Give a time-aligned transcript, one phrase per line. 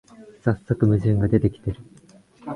[0.41, 1.79] さっそく矛盾が出てきてる